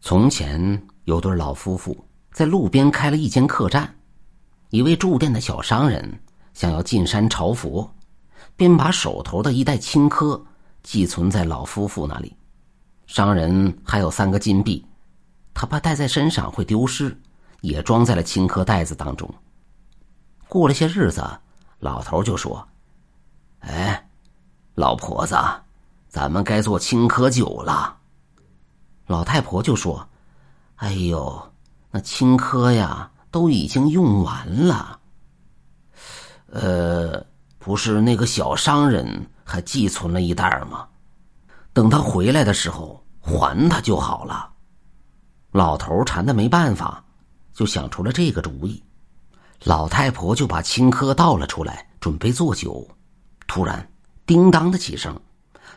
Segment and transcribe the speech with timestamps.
[0.00, 1.96] 从前有对老夫妇
[2.32, 3.94] 在路边开了一间客栈，
[4.70, 6.20] 一位住店的小商人
[6.54, 7.92] 想要进山朝佛，
[8.56, 10.42] 便把手头的一袋青稞
[10.82, 12.34] 寄存在老夫妇那里。
[13.06, 14.84] 商人还有三个金币，
[15.52, 17.14] 他怕带在身上会丢失，
[17.60, 19.28] 也装在了青稞袋子当中。
[20.48, 21.22] 过了些日子，
[21.78, 22.66] 老头就说
[23.60, 24.08] ：“哎，
[24.76, 25.36] 老婆子，
[26.08, 27.98] 咱们该做青稞酒了。”
[29.10, 30.08] 老太婆就说
[30.78, 31.52] ：“哎呦，
[31.90, 35.00] 那青稞呀，都已经用完了。
[36.46, 37.26] 呃，
[37.58, 40.86] 不是那个小商人还寄存了一袋吗？
[41.72, 44.48] 等他回来的时候还他就好了。”
[45.50, 47.04] 老头馋的没办法，
[47.52, 48.80] 就想出了这个主意。
[49.64, 52.88] 老太婆就把青稞倒了出来，准备做酒。
[53.48, 53.90] 突然，
[54.24, 55.20] 叮当的几声，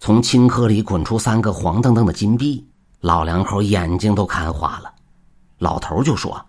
[0.00, 2.66] 从青稞里滚出三个黄澄澄的金币。
[3.00, 4.92] 老两口眼睛都看花了，
[5.58, 6.44] 老头就说：“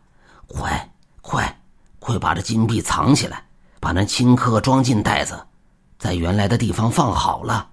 [0.50, 0.92] 快
[1.22, 1.62] 快
[2.00, 3.46] 快，把这金币藏起来，
[3.80, 5.46] 把那青稞装进袋子，
[6.00, 7.70] 在原来的地方放好了。”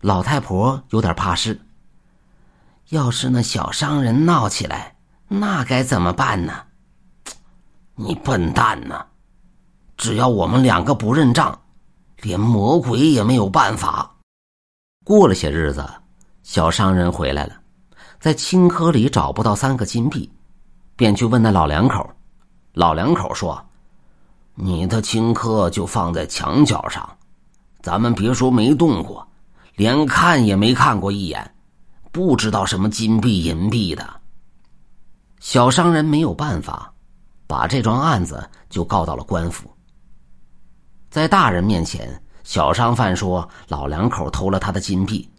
[0.00, 1.60] 老太婆有点怕事，
[2.88, 4.96] 要是那小商人闹起来，
[5.28, 6.64] 那该怎么办呢？
[7.96, 9.04] 你笨蛋呢！
[9.98, 11.60] 只要我们两个不认账，
[12.22, 14.16] 连魔鬼也没有办法。
[15.04, 15.86] 过了些日子。
[16.50, 17.54] 小商人回来了，
[18.18, 20.28] 在青稞里找不到三个金币，
[20.96, 22.04] 便去问那老两口。
[22.72, 23.64] 老两口说
[24.56, 27.08] ：“你的青稞就放在墙角上，
[27.82, 29.24] 咱们别说没动过，
[29.76, 31.54] 连看也没看过一眼，
[32.10, 34.04] 不知道什么金币银币的。”
[35.38, 36.92] 小商人没有办法，
[37.46, 39.70] 把这桩案子就告到了官府。
[41.10, 45.30] 在大人面前，小商贩说老两口偷了他的金币。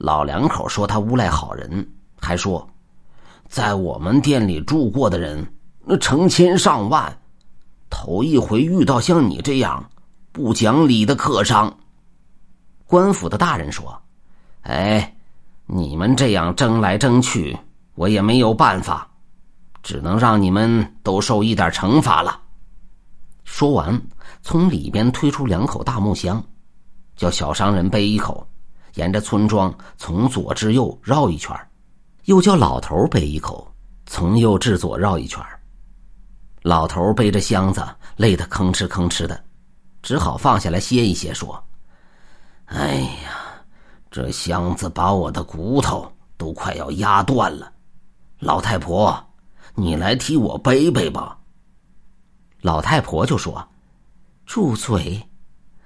[0.00, 1.86] 老两口说他诬赖好人，
[2.18, 2.66] 还说，
[3.48, 5.46] 在我们店里住过的人
[5.84, 7.18] 那成千上万，
[7.90, 9.90] 头一回遇到像你这样
[10.32, 11.76] 不讲理的客商。
[12.86, 14.00] 官府的大人说
[14.64, 15.14] ：“哎，
[15.66, 17.54] 你们这样争来争去，
[17.94, 19.06] 我也没有办法，
[19.82, 22.40] 只能让你们都受一点惩罚了。”
[23.44, 24.00] 说完，
[24.40, 26.42] 从里边推出两口大木箱，
[27.16, 28.46] 叫小商人背一口。
[28.94, 31.56] 沿着村庄从左至右绕一圈
[32.24, 33.72] 又叫老头背一口，
[34.06, 35.42] 从右至左绕一圈
[36.62, 37.82] 老头背着箱子，
[38.16, 39.42] 累得吭哧吭哧的，
[40.02, 41.62] 只好放下来歇一歇，说
[42.66, 43.64] ：“哎呀，
[44.10, 47.72] 这箱子把我的骨头都快要压断了。
[48.38, 49.18] 老太婆，
[49.74, 51.38] 你来替我背背吧。”
[52.60, 53.66] 老太婆就说
[54.44, 55.26] ：“住嘴！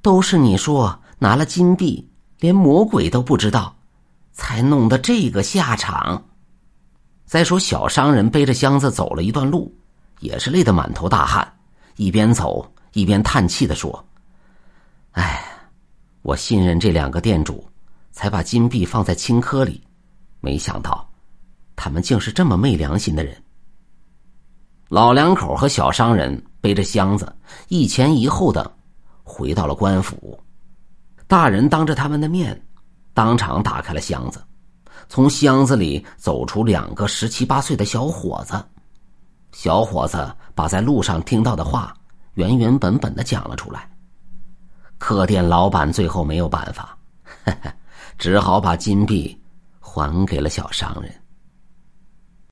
[0.03, 2.07] 都是你说拿了金币。”
[2.39, 3.75] 连魔鬼都不知道，
[4.33, 6.23] 才弄得这个下场。
[7.25, 9.75] 再说，小商人背着箱子走了一段路，
[10.21, 11.51] 也是累得满头大汗，
[11.97, 14.05] 一边走一边叹气的说
[15.13, 15.43] ：“哎，
[16.23, 17.67] 我信任这两个店主，
[18.13, 19.83] 才把金币放在青稞里，
[20.41, 21.09] 没想到，
[21.75, 23.35] 他们竟是这么昧良心的人。”
[24.89, 27.35] 老两口和小商人背着箱子，
[27.69, 28.71] 一前一后的
[29.23, 30.39] 回到了官府。
[31.27, 32.61] 大人当着他们的面，
[33.13, 34.43] 当场打开了箱子，
[35.09, 38.63] 从箱子里走出两个十七八岁的小伙子。
[39.53, 41.95] 小伙子把在路上听到的话
[42.35, 43.89] 原原本本的讲了出来。
[44.99, 46.97] 客店老板最后没有办法，
[48.19, 49.41] 只好把金币
[49.81, 51.24] 还给了小商人。